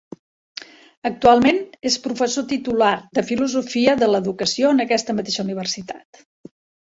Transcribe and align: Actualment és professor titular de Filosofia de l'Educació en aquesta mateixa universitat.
Actualment 1.09 1.59
és 1.89 1.97
professor 2.05 2.47
titular 2.53 2.93
de 3.19 3.25
Filosofia 3.27 3.95
de 4.01 4.09
l'Educació 4.13 4.71
en 4.77 4.83
aquesta 4.87 5.17
mateixa 5.19 5.45
universitat. 5.47 6.25